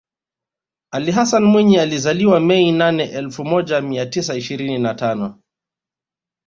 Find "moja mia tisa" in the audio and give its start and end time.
3.45-4.35